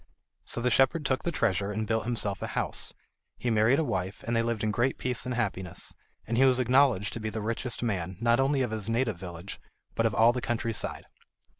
[0.45, 2.95] So the shepherd took the treasure and built himself a house.
[3.37, 5.93] He married a wife, and they lived in great peace and happiness,
[6.25, 9.61] and he was acknowledged to be the richest man, not only of his native village,
[9.93, 11.05] but of all the country side.